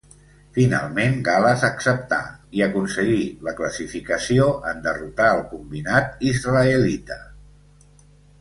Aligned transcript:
Finalment 0.53 1.17
Gal·les 1.27 1.65
acceptà 1.67 2.19
i 2.59 2.63
aconseguí 2.67 3.19
la 3.49 3.55
classificació 3.59 4.49
en 4.73 4.83
derrotar 4.89 5.31
el 5.37 5.45
combinat 5.55 6.27
israelita. 6.35 7.23